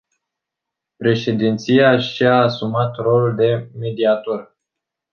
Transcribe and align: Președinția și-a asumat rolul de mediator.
Președinția 0.97 1.99
și-a 1.99 2.35
asumat 2.35 2.95
rolul 2.95 3.35
de 3.35 3.69
mediator. 3.77 4.55